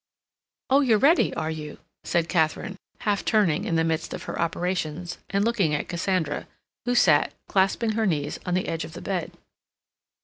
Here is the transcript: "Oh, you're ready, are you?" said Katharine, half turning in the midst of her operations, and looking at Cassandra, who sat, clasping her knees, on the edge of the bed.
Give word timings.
"Oh, 0.71 0.79
you're 0.81 0.97
ready, 0.97 1.31
are 1.35 1.51
you?" 1.51 1.77
said 2.03 2.27
Katharine, 2.27 2.75
half 3.01 3.23
turning 3.23 3.65
in 3.65 3.75
the 3.75 3.83
midst 3.83 4.15
of 4.15 4.23
her 4.23 4.41
operations, 4.41 5.19
and 5.29 5.45
looking 5.45 5.75
at 5.75 5.87
Cassandra, 5.87 6.47
who 6.85 6.95
sat, 6.95 7.33
clasping 7.47 7.91
her 7.91 8.07
knees, 8.07 8.39
on 8.43 8.55
the 8.55 8.67
edge 8.67 8.83
of 8.83 8.93
the 8.93 9.01
bed. 9.03 9.31